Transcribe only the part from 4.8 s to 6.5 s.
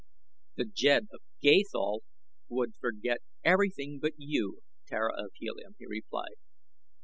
Tara of Helium," he replied.